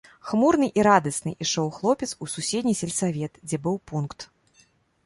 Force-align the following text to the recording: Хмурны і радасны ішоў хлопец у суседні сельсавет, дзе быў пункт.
Хмурны 0.27 0.69
і 0.79 0.85
радасны 0.87 1.33
ішоў 1.45 1.67
хлопец 1.77 2.09
у 2.27 2.31
суседні 2.37 2.75
сельсавет, 2.81 3.33
дзе 3.49 3.57
быў 3.69 3.75
пункт. 3.95 4.29